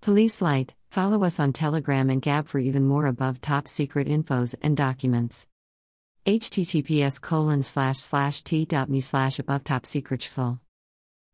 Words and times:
police 0.00 0.40
light 0.40 0.74
follow 0.90 1.24
us 1.24 1.40
on 1.40 1.52
telegram 1.52 2.10
and 2.10 2.22
gab 2.22 2.48
for 2.48 2.58
even 2.58 2.86
more 2.86 3.06
above 3.06 3.40
top 3.40 3.68
secret 3.68 4.08
infos 4.08 4.54
and 4.62 4.76
documents. 4.76 5.48
Https 6.26 7.20
colon 7.20 7.62
slash 7.62 7.98
slash 7.98 8.42
t.me 8.42 9.00
slash 9.00 9.38
above 9.38 9.64
top 9.64 9.86
secret 9.86 10.20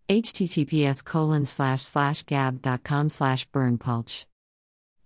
https 0.08 1.04
colon 1.04 1.46
slash 1.46 1.82
slash 1.82 2.22
gab.com 2.24 3.08
slash 3.08 3.48
berndpulch 3.48 4.26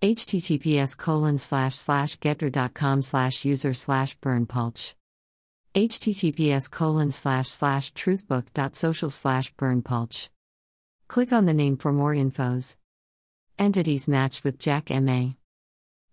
https 0.01 0.97
colon 0.97 1.37
slash 1.37 1.75
slash 1.75 2.17
gettr.com 2.17 3.01
slash 3.01 3.45
user 3.45 3.73
slash 3.73 4.17
berndpulch 4.19 4.93
https 5.73 6.69
colon 6.69 7.11
slash 7.11 7.47
slash 7.47 7.93
truthbook.social 7.93 9.09
slash 9.09 9.53
berndpulch 9.55 10.29
click 11.07 11.31
on 11.31 11.45
the 11.45 11.53
name 11.53 11.77
for 11.77 11.93
more 11.93 12.13
infos 12.13 12.75
entities 13.59 14.07
matched 14.07 14.45
with 14.45 14.57
jack 14.57 14.89
ma 14.89 15.33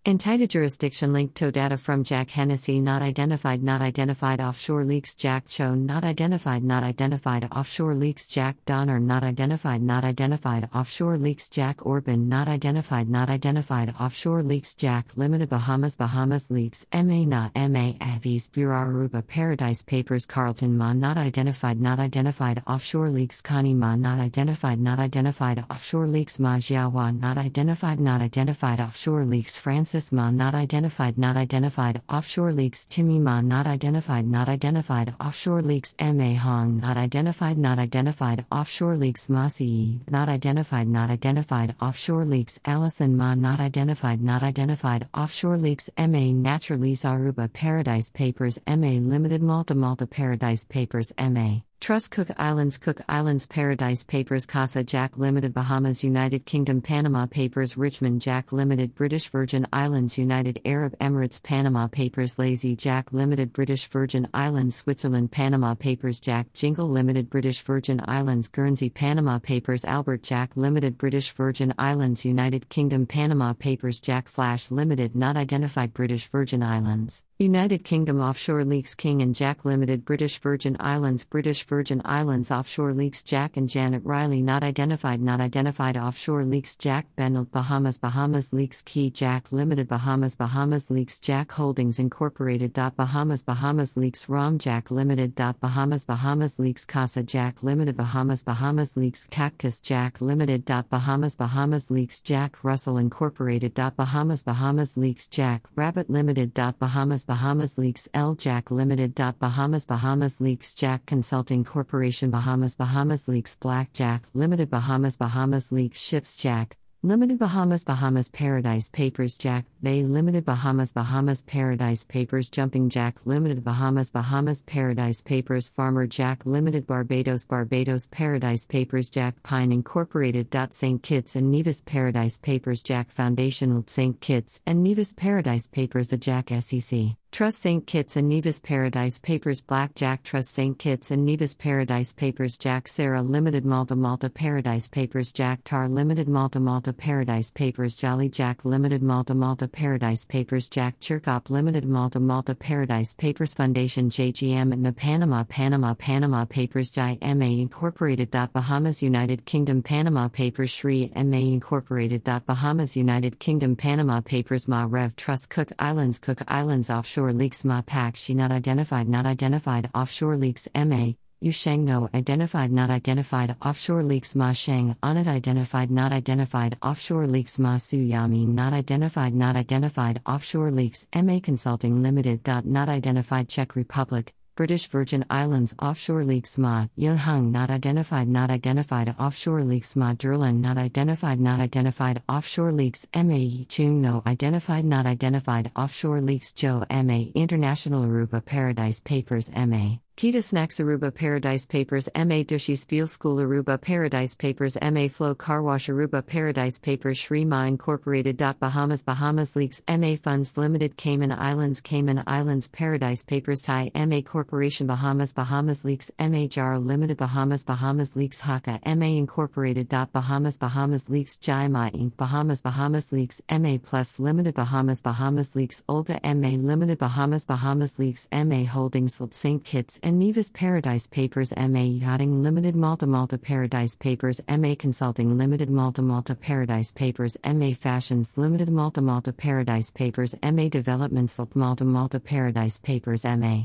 Entita 0.06 0.46
jurisdiction 0.46 1.12
linked 1.12 1.34
to 1.34 1.50
data 1.50 1.76
from 1.76 2.04
Jack 2.04 2.30
Hennessy 2.30 2.80
not 2.80 3.02
identified 3.02 3.60
not 3.60 3.82
identified 3.82 4.40
offshore 4.40 4.84
leaks 4.84 5.16
Jack 5.16 5.48
Cho 5.48 5.74
not 5.74 6.04
identified 6.04 6.62
not 6.62 6.84
identified 6.84 7.48
offshore 7.50 7.96
leaks 7.96 8.28
Jack 8.28 8.54
Donner 8.66 9.00
not 9.00 9.24
identified 9.24 9.82
not 9.82 10.04
identified 10.04 10.68
offshore 10.72 11.18
leaks 11.18 11.48
Jack 11.48 11.84
Orban 11.84 12.28
not 12.28 12.46
identified 12.46 13.10
not 13.10 13.28
identified 13.28 13.92
offshore 13.98 14.44
leaks 14.44 14.76
Jack 14.76 15.08
Limited 15.16 15.48
Bahamas 15.48 15.96
Bahamas 15.96 16.52
leaks 16.52 16.86
MA 16.94 17.24
not 17.24 17.50
MA 17.56 17.94
Avis 18.00 18.46
Bureau 18.46 18.86
Aruba 18.86 19.26
Paradise 19.26 19.82
Papers 19.82 20.24
Carlton 20.24 20.78
Ma 20.78 20.92
not 20.92 21.16
identified 21.16 21.80
not 21.80 21.98
identified 21.98 22.62
offshore 22.64 23.10
leaks 23.10 23.42
Connie 23.42 23.74
Ma 23.74 23.96
not 23.96 24.20
identified 24.20 24.78
not 24.78 25.00
identified 25.00 25.64
offshore 25.68 26.06
leaks 26.06 26.38
Ma 26.38 26.58
Jiawan 26.58 27.18
not 27.18 27.36
identified 27.36 27.98
not 27.98 28.20
identified 28.20 28.78
offshore 28.80 29.24
leaks 29.24 29.56
Francis 29.56 29.95
Ma 30.12 30.30
not 30.30 30.54
identified 30.54 31.16
not 31.16 31.38
identified 31.38 32.02
offshore 32.10 32.52
leaks 32.52 32.84
Timmy 32.84 33.18
Ma 33.18 33.40
not 33.40 33.66
identified 33.66 34.26
not 34.26 34.46
identified 34.46 35.14
offshore 35.18 35.62
leaks 35.62 35.94
Ma 35.98 36.34
Hong 36.34 36.80
not 36.80 36.98
identified 36.98 37.56
not 37.56 37.78
identified 37.78 38.44
offshore 38.52 38.94
leaks 38.94 39.30
Ma 39.30 39.48
Si 39.48 40.00
not 40.10 40.28
identified 40.28 40.86
not 40.86 41.08
identified 41.08 41.74
offshore 41.80 42.26
leaks 42.26 42.60
Allison 42.66 43.16
Ma 43.16 43.34
not 43.34 43.58
identified 43.58 44.20
not 44.20 44.42
identified 44.42 45.08
offshore 45.14 45.56
leaks 45.56 45.88
Ma 45.96 46.04
Naturalese 46.46 47.06
Aruba 47.06 47.50
Paradise 47.50 48.10
Papers 48.10 48.60
Ma 48.66 48.74
Limited 49.14 49.42
Malta 49.42 49.74
Malta 49.74 50.06
Paradise 50.06 50.64
Papers 50.64 51.10
Ma 51.18 51.62
Trust 51.78 52.10
Cook 52.10 52.28
Islands 52.36 52.78
Cook 52.78 53.00
Islands 53.08 53.46
Paradise 53.46 54.02
Papers 54.02 54.44
Casa 54.44 54.82
Jack 54.82 55.16
Limited 55.18 55.54
Bahamas 55.54 56.02
United 56.02 56.44
Kingdom 56.44 56.80
Panama 56.80 57.26
Papers 57.26 57.76
Richmond 57.76 58.20
Jack 58.22 58.50
Limited 58.50 58.94
British 58.94 59.28
Virgin 59.28 59.68
Islands 59.72 60.18
United 60.18 60.60
Arab 60.64 60.98
Emirates 60.98 61.40
Panama 61.40 61.86
Papers 61.86 62.40
Lazy 62.40 62.74
Jack 62.74 63.12
Limited 63.12 63.52
British 63.52 63.86
Virgin 63.86 64.26
Islands 64.34 64.74
Switzerland 64.74 65.30
Panama 65.30 65.74
Papers 65.74 66.18
Jack 66.18 66.52
Jingle 66.54 66.88
Limited 66.88 67.30
British 67.30 67.60
Virgin 67.60 68.02
Islands 68.08 68.48
Guernsey 68.48 68.90
Panama 68.90 69.38
Papers 69.38 69.84
Albert 69.84 70.24
Jack 70.24 70.56
Limited 70.56 70.98
British 70.98 71.30
Virgin 71.30 71.72
Islands 71.78 72.24
United 72.24 72.68
Kingdom 72.68 73.06
Panama 73.06 73.52
Papers 73.52 74.00
Jack 74.00 74.28
Flash 74.28 74.72
Limited 74.72 75.14
Not 75.14 75.36
Identified 75.36 75.94
British 75.94 76.26
Virgin 76.26 76.64
Islands 76.64 77.22
United 77.38 77.84
Kingdom 77.84 78.18
Offshore 78.18 78.64
Leaks 78.64 78.94
King 78.94 79.20
and 79.20 79.34
Jack 79.34 79.64
Limited 79.66 80.06
British 80.06 80.38
Virgin 80.38 80.74
Islands 80.80 81.26
British 81.26 81.65
Virgin 81.66 82.00
Islands 82.04 82.50
Offshore 82.50 82.94
Leaks 82.94 83.24
Jack 83.24 83.56
and 83.56 83.68
Janet 83.68 84.02
Riley 84.04 84.40
Not 84.40 84.62
Identified 84.62 85.20
Not 85.20 85.40
Identified 85.40 85.96
Offshore 85.96 86.44
Leaks 86.44 86.76
Jack 86.76 87.06
Benel 87.18 87.50
Bahamas 87.50 87.98
Bahamas 87.98 88.52
Leaks 88.52 88.82
Key 88.82 89.10
Jack 89.10 89.50
Limited 89.50 89.88
Bahamas 89.88 90.36
Bahamas 90.36 90.90
Leaks 90.90 91.18
Jack 91.18 91.52
Holdings 91.52 91.98
Incorporated. 91.98 92.72
Bahamas 92.72 93.42
Bahamas 93.42 93.96
Leaks 93.96 94.28
Rom 94.28 94.58
Jack 94.58 94.90
Limited. 94.90 95.34
Bahamas 95.34 96.04
Bahamas 96.04 96.58
Leaks 96.58 96.84
Casa 96.84 97.22
Jack 97.22 97.62
Limited 97.62 97.96
Bahamas 97.96 98.42
Bahamas 98.44 98.96
Leaks 98.96 99.26
Cactus 99.26 99.80
Jack 99.80 100.20
Limited. 100.20 100.64
Bahamas 100.64 101.36
Bahamas 101.36 101.90
Leaks 101.90 102.20
Jack 102.20 102.62
Russell 102.62 102.98
Incorporated. 102.98 103.74
Bahamas 103.74 104.42
Bahamas 104.42 104.96
Leaks 104.96 105.26
Jack 105.26 105.66
Rabbit 105.74 106.08
Limited. 106.08 106.54
Bahamas 106.54 107.24
Bahamas 107.24 107.76
Leaks 107.76 108.08
L 108.14 108.34
Jack 108.34 108.70
Limited. 108.70 109.14
Bahamas 109.14 109.84
Bahamas 109.84 110.40
Leaks 110.40 110.74
Jack 110.74 111.06
Consulting 111.06 111.55
Corporation 111.64 112.30
Bahamas 112.30 112.74
Bahamas 112.74 113.28
Leaks 113.28 113.56
Blackjack 113.56 114.24
Limited 114.34 114.70
Bahamas 114.70 115.16
Bahamas 115.16 115.70
Leaks 115.72 116.00
Ships 116.00 116.36
Jack 116.36 116.76
Limited 117.02 117.38
Bahamas 117.38 117.84
Bahamas 117.84 118.28
Paradise 118.28 118.88
Papers 118.88 119.34
Jack 119.34 119.66
Bay 119.80 120.02
Limited 120.02 120.44
Bahamas 120.44 120.92
Bahamas 120.92 121.42
Paradise 121.42 122.04
Papers 122.04 122.48
Jumping 122.48 122.88
Jack 122.88 123.16
Limited 123.24 123.62
Bahamas 123.62 124.10
Bahamas 124.10 124.62
Paradise 124.62 125.20
Papers 125.22 125.68
Farmer 125.68 126.08
Jack 126.08 126.44
Limited 126.44 126.84
Barbados 126.84 127.44
Barbados 127.44 128.08
Paradise 128.10 128.64
Papers 128.64 129.08
Jack 129.08 129.40
Pine 129.44 129.70
Incorporated. 129.70 130.52
St. 130.70 131.00
Kitts 131.02 131.36
and 131.36 131.52
Nevis 131.52 131.82
Paradise 131.82 132.38
Papers 132.38 132.82
Jack 132.82 133.10
Foundation 133.10 133.86
St. 133.86 134.20
Kitts 134.20 134.60
and 134.66 134.82
Nevis 134.82 135.12
Paradise 135.12 135.68
Papers 135.68 136.08
The 136.08 136.16
Jack 136.16 136.48
SEC 136.48 137.16
Trust 137.32 137.58
St. 137.58 137.86
Kitts 137.86 138.16
and 138.16 138.30
Nevis 138.30 138.60
Paradise 138.60 139.18
Papers 139.18 139.60
Black 139.60 139.94
Jack 139.94 140.22
Trust 140.22 140.54
St. 140.54 140.78
Kitts 140.78 141.10
and 141.10 141.26
Nevis 141.26 141.54
Paradise 141.54 142.14
Papers 142.14 142.56
Jack 142.56 142.88
Sarah 142.88 143.20
Limited 143.20 143.66
Malta 143.66 143.94
Malta 143.94 144.30
Paradise 144.30 144.88
Papers 144.88 145.32
Jack 145.34 145.60
Tar 145.64 145.86
Limited 145.86 146.28
Malta 146.28 146.60
Malta 146.60 146.94
Paradise 146.94 147.50
Papers 147.50 147.94
Jolly 147.94 148.30
Jack 148.30 148.64
Limited 148.64 149.02
Malta 149.02 149.34
Malta 149.34 149.68
Paradise 149.68 150.24
Papers 150.24 150.66
Jack 150.66 150.98
Chirkop 150.98 151.50
Limited 151.50 151.84
Malta 151.84 152.20
Malta 152.20 152.54
Paradise 152.54 153.12
Papers 153.12 153.52
Foundation 153.52 154.08
JGM 154.08 154.72
and 154.72 154.86
the 154.86 154.92
Panama 154.92 155.44
Panama 155.44 155.92
Panama 155.92 156.46
Papers 156.46 156.90
Jai 156.90 157.18
MA 157.20 157.60
Incorporated. 157.60 158.30
Bahamas 158.30 159.02
United 159.02 159.44
Kingdom 159.44 159.82
Panama 159.82 160.28
Papers 160.28 160.70
Shri 160.70 161.12
MA 161.14 161.36
Incorporated. 161.36 162.24
Bahamas 162.24 162.96
United 162.96 163.38
Kingdom 163.40 163.76
Panama 163.76 164.22
Papers 164.22 164.66
Ma 164.66 164.86
Rev 164.88 165.14
Trust 165.16 165.50
Cook 165.50 165.70
Islands 165.78 166.18
Cook 166.18 166.40
Islands 166.48 166.88
Offshore 166.88 167.15
Leaks 167.16 167.64
Ma 167.64 167.82
Pak 167.82 168.14
She 168.16 168.34
Not 168.34 168.52
Identified 168.52 169.08
Not 169.08 169.26
Identified 169.26 169.90
Offshore 169.94 170.36
Leaks 170.36 170.68
MA 170.74 171.12
Yusheng 171.42 171.80
No 171.80 172.08
identified 172.14 172.72
not 172.72 172.88
identified 172.88 173.56
offshore 173.60 174.02
leaks 174.02 174.34
Ma 174.34 174.52
Sheng 174.52 174.96
unidentified 175.02 175.90
not 175.90 176.10
identified 176.10 176.78
offshore 176.82 177.26
leaks 177.26 177.58
Ma 177.58 177.76
Su 177.76 177.98
Yami 177.98 178.46
not 178.48 178.72
identified 178.72 179.34
not 179.34 179.54
identified 179.54 180.22
offshore 180.26 180.70
leaks 180.70 181.06
MA 181.14 181.38
Consulting 181.40 182.02
Limited. 182.02 182.40
Not 182.64 182.88
identified 182.88 183.48
Czech 183.48 183.76
Republic 183.76 184.35
British 184.56 184.86
Virgin 184.88 185.22
Islands 185.28 185.74
offshore 185.78 186.24
leaks 186.24 186.56
Ma 186.56 186.86
Yunhung 186.98 187.50
not 187.50 187.68
identified 187.68 188.26
not 188.26 188.48
identified 188.48 189.14
offshore 189.18 189.62
leaks 189.62 189.94
Ma 189.94 190.14
Derlin 190.14 190.60
not 190.60 190.78
identified 190.78 191.38
not 191.38 191.60
identified 191.60 192.22
offshore 192.26 192.72
leaks 192.72 193.06
Ma 193.14 193.64
Chung 193.68 194.00
no 194.00 194.22
identified 194.26 194.86
not 194.86 195.04
identified 195.04 195.70
offshore 195.76 196.22
leaks 196.22 196.54
Joe 196.54 196.86
Ma 196.90 197.26
International 197.34 198.02
Aruba 198.04 198.42
Paradise 198.42 198.98
Papers 199.00 199.50
Ma 199.54 199.98
Kita 200.16 200.42
Snacks 200.42 200.78
Aruba 200.78 201.14
Paradise 201.14 201.66
Papers 201.66 202.08
MA 202.16 202.40
Dushi 202.42 202.78
Spiel 202.78 203.06
School 203.06 203.36
Aruba 203.36 203.78
Paradise 203.78 204.34
Papers 204.34 204.78
MA 204.80 205.08
Flow 205.08 205.34
Carwash 205.34 205.90
Aruba 205.92 206.24
Paradise 206.26 206.78
Papers 206.78 207.30
Ma 207.30 207.64
Incorporated. 207.64 208.38
Bahamas 208.38 209.02
Bahamas 209.02 209.54
Leaks 209.54 209.82
MA 209.86 210.16
Funds 210.16 210.56
Limited 210.56 210.96
Cayman 210.96 211.32
Islands 211.32 211.82
Cayman 211.82 212.24
Islands 212.26 212.66
Paradise 212.66 213.24
Papers 213.24 213.60
Thai 213.60 213.90
MA 213.94 214.22
Corporation 214.22 214.86
Bahamas 214.86 215.34
Bahamas 215.34 215.84
Leaks 215.84 216.10
MA 216.18 216.46
Jar 216.46 216.78
Limited 216.78 217.18
Bahamas 217.18 217.62
Bahamas 217.62 218.16
Leaks 218.16 218.40
Haka 218.40 218.80
MA 218.86 219.18
Incorporated. 219.18 219.90
Bahamas 219.90 220.56
Bahamas 220.56 221.10
Leaks 221.10 221.36
Jaima 221.36 221.92
Inc. 221.94 222.16
Bahamas 222.16 222.62
Bahamas 222.62 223.12
Leaks 223.12 223.42
MA 223.50 223.76
Plus 223.76 224.18
Limited 224.18 224.54
Bahamas 224.54 225.02
Bahamas 225.02 225.54
Leaks 225.54 225.84
Olga 225.86 226.18
MA 226.24 226.56
Limited 226.56 226.96
Bahamas 226.98 227.44
Bahamas 227.44 227.98
Leaks 227.98 228.26
MA 228.32 228.64
Holdings 228.64 229.20
St. 229.32 229.62
Kitts 229.62 230.00
and 230.06 230.20
Nevis 230.20 230.52
Paradise 230.52 231.08
Papers 231.08 231.52
MA 231.56 231.80
Yachting 231.80 232.40
Limited 232.40 232.76
Malta 232.76 233.08
Malta 233.08 233.36
Paradise 233.36 233.96
Papers 233.96 234.40
MA 234.48 234.76
Consulting 234.78 235.36
Limited 235.36 235.68
Malta 235.68 236.00
Malta 236.00 236.36
Paradise 236.36 236.92
Papers 236.92 237.36
MA 237.44 237.72
Fashions 237.72 238.38
Limited 238.38 238.68
Malta 238.68 239.00
Malta 239.00 239.32
Paradise 239.32 239.90
Papers 239.90 240.36
MA 240.44 240.68
Developments 240.68 241.40
Malta 241.56 241.84
Malta 241.84 242.20
Paradise 242.20 242.78
Papers 242.78 243.24
MA 243.24 243.64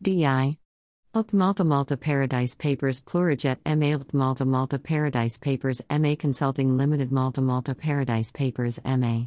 DI 0.00 0.56
Ult 1.14 1.32
Malta 1.32 1.64
Malta 1.64 1.96
Paradise 1.96 2.54
Papers 2.54 3.02
Plurijet 3.02 3.58
MA 3.66 3.96
Ult 3.96 4.14
Malta 4.14 4.44
Malta 4.44 4.78
Paradise 4.78 5.36
Papers 5.36 5.82
MA 5.90 6.14
Consulting 6.16 6.76
Limited 6.76 7.10
Malta 7.10 7.40
Malta 7.40 7.74
Paradise 7.74 8.30
Papers 8.30 8.78
MA 8.84 9.22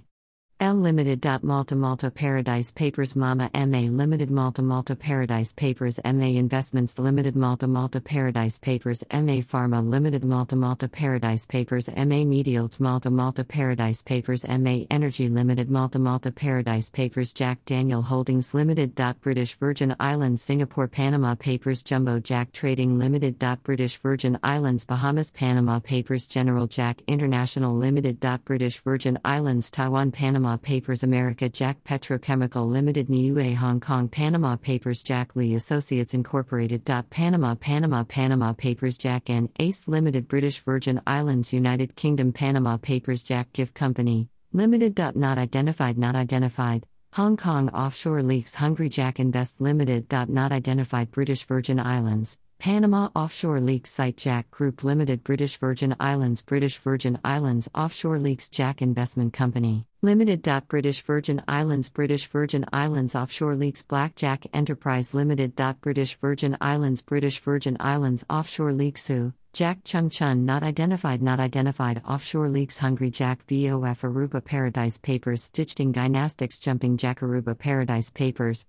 L 0.62 0.76
Limited. 0.76 1.26
Malta 1.44 1.76
Malta 1.76 2.10
Paradise 2.10 2.72
Papers 2.72 3.14
Mama 3.14 3.52
MA 3.54 3.90
Limited 3.92 4.32
Malta 4.32 4.62
Malta 4.62 4.96
Paradise 4.96 5.52
Papers 5.52 6.00
MA 6.06 6.38
Investments 6.38 6.98
Limited 6.98 7.36
Malta 7.36 7.68
Malta 7.68 8.00
Paradise 8.00 8.58
Papers 8.58 9.04
MA 9.12 9.42
Pharma 9.44 9.86
Limited 9.86 10.24
Malta 10.24 10.56
Malta 10.56 10.88
Paradise 10.88 11.46
Papers 11.46 11.90
MA 11.98 12.24
Media 12.24 12.66
Malta 12.80 13.10
Malta 13.10 13.44
Paradise 13.44 14.02
Papers 14.02 14.48
MA 14.48 14.86
Energy 14.90 15.28
Limited 15.28 15.70
Malta 15.70 16.00
Malta 16.00 16.32
Paradise 16.32 16.90
Papers 16.90 17.34
Jack 17.34 17.60
Daniel 17.66 18.02
Holdings 18.02 18.54
Limited. 18.54 18.96
British 19.20 19.58
Virgin 19.58 19.94
Islands 20.00 20.42
Singapore 20.42 20.88
Panama 20.88 21.36
Papers 21.36 21.84
Jumbo 21.84 22.22
Jack 22.22 22.54
Trading 22.54 22.98
Limited. 22.98 23.44
British 23.64 23.98
Virgin 23.98 24.40
Islands 24.42 24.86
Bahamas 24.86 25.32
Panama 25.32 25.80
Papers 25.80 26.28
General 26.28 26.66
Jack 26.66 27.02
International 27.08 27.76
Limited. 27.76 28.26
British 28.46 28.80
Virgin 28.80 29.20
Islands 29.26 29.70
Taiwan 29.70 30.12
Panama 30.12 30.45
Panama 30.46 30.58
Papers 30.58 31.02
America 31.02 31.50
Jack 31.50 31.84
Petrochemical 31.86 32.70
Limited 32.70 33.10
Niue 33.10 33.56
Hong 33.56 33.80
Kong 33.80 34.08
Panama 34.08 34.56
Papers 34.56 35.02
Jack 35.02 35.36
Lee 35.36 35.56
Associates 35.56 36.14
Incorporated. 36.14 36.86
Panama 36.86 37.56
Panama 37.56 38.04
Panama 38.04 38.54
Papers 38.54 38.96
Jack 38.96 39.28
and 39.28 39.50
Ace 39.58 39.88
Limited 39.88 40.28
British 40.28 40.60
Virgin 40.60 41.02
Islands 41.08 41.52
United 41.52 41.96
Kingdom 41.96 42.32
Panama 42.32 42.78
Papers 42.78 43.24
Jack 43.24 43.54
Gift 43.54 43.74
Company 43.74 44.30
Limited. 44.54 44.96
Not 45.16 45.40
identified 45.40 45.98
Not 45.98 46.16
identified 46.16 46.86
Hong 47.14 47.38
Kong 47.38 47.70
Offshore 47.70 48.22
Leaks 48.22 48.54
Hungry 48.54 48.90
Jack 48.90 49.20
Invest 49.20 49.60
Limited. 49.60 50.12
Not 50.12 50.52
identified 50.52 51.10
British 51.10 51.44
Virgin 51.46 51.80
Islands 51.80 52.38
Panama 52.60 53.10
Offshore 53.16 53.60
Leaks 53.60 53.92
Site 53.92 54.18
Jack 54.18 54.50
Group 54.50 54.84
Limited 54.84 55.24
British 55.24 55.58
Virgin 55.58 55.96
Islands 56.00 56.42
British 56.42 56.78
Virgin 56.78 57.20
Islands 57.24 57.70
Offshore 57.76 58.18
Leaks 58.18 58.50
Jack 58.50 58.82
Investment 58.82 59.34
Company 59.34 59.86
Limited. 60.02 60.48
British 60.68 61.02
Virgin 61.02 61.42
Islands 61.48 61.90
British 61.90 62.28
Virgin 62.28 62.66
Islands 62.74 63.16
Offshore 63.16 63.56
Leaks 63.56 63.84
Blackjack 63.84 64.48
Enterprise 64.54 65.14
Limited. 65.14 65.56
British 65.82 66.18
Virgin 66.18 66.58
Islands 66.62 67.02
British 67.02 67.40
Virgin 67.40 67.78
Islands 67.80 68.26
Offshore 68.30 68.74
Leaks 68.74 69.04
Su 69.04 69.34
Jack 69.54 69.84
Chung 69.84 70.10
Chun 70.10 70.46
Not 70.46 70.64
Identified 70.64 71.22
Not 71.22 71.40
Identified 71.40 72.02
Offshore 72.08 72.50
Leaks 72.50 72.80
Hungry 72.80 73.12
Jack 73.12 73.46
VOF 73.48 74.02
Aruba 74.02 74.44
Paradise 74.44 74.98
Papers 74.98 75.44
Stitched 75.44 75.80
in 75.80 75.94
Gynastics 75.94 76.60
Jumping 76.60 76.98
Jack 76.98 77.20
Aruba 77.20 77.58
Paradise 77.58 78.10
Papers 78.10 78.66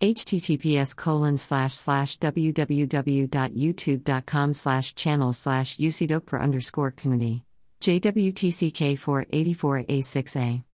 https 0.00 0.96
colon 0.96 1.36
slash 1.36 1.74
slash 1.74 2.18
www.youtube.com 2.18 4.54
slash 4.54 4.94
channel 4.94 5.34
slash 5.34 5.76
ucdokper 5.76 6.40
underscore 6.40 6.90
community. 6.90 7.44
Jwtck 7.82 8.98
484a6a 8.98 10.64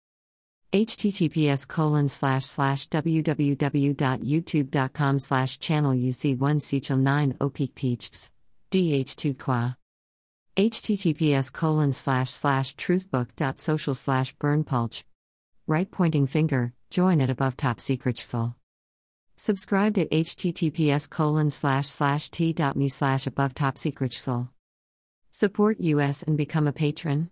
https 0.73 1.69
colon 1.69 2.08
slash 2.08 2.44
slash 2.44 2.88
www.youtube.com 2.88 5.19
slash 5.19 5.58
channel 5.58 5.93
uc1 5.93 6.61
sechel 6.61 6.99
9 6.99 7.34
opik 7.40 7.75
peachs 7.75 8.31
dh2 8.70 9.38
qua 9.38 9.76
https 10.56 11.52
colon 11.52 11.93
slash 11.93 12.31
slash 12.31 12.75
truthbook.social 12.75 13.94
slash 13.94 14.34
berndpulch 14.37 15.05
right 15.67 15.93
pointing 15.93 16.26
finger 16.26 16.73
join 16.90 17.20
at 17.20 17.31
above 17.31 17.56
top 17.56 17.78
secret 17.78 18.19
soul 18.19 18.56
Subscribe 19.37 19.99
at 19.99 20.11
https 20.11 21.11
colon 21.11 21.50
slash 21.50 21.87
slash 21.87 22.31
t.me 22.31 22.88
slash 22.88 23.27
above 23.27 23.53
top 23.55 23.77
secret. 23.77 24.23
Support 25.31 25.79
us 25.81 26.23
and 26.23 26.38
become 26.38 26.67
a 26.67 26.73
patron. 26.73 27.31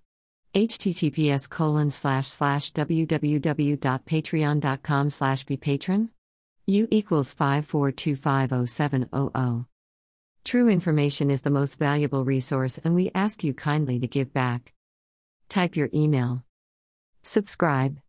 https 0.54 1.48
colon 1.48 1.90
slash 1.90 2.26
slash 2.26 2.72
www.patreon.com 2.72 5.10
slash 5.10 5.44
be 5.44 5.56
patron. 5.56 6.10
U 6.66 6.86
equals 6.90 7.34
54250700. 7.34 9.66
True 10.44 10.68
information 10.68 11.30
is 11.30 11.40
the 11.40 11.50
most 11.50 11.78
valuable 11.78 12.26
resource 12.26 12.76
and 12.84 12.94
we 12.94 13.10
ask 13.14 13.42
you 13.42 13.54
kindly 13.54 13.98
to 13.98 14.06
give 14.06 14.34
back. 14.34 14.74
Type 15.48 15.74
your 15.74 15.88
email. 15.94 16.44
Subscribe. 17.22 17.98